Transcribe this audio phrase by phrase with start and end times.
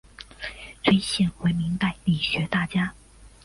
[0.83, 2.91] 崔铣为明代理学大家。